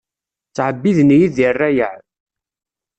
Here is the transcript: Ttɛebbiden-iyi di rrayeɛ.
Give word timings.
Ttɛebbiden-iyi 0.49 1.27
di 1.35 1.47
rrayeɛ. 1.55 1.95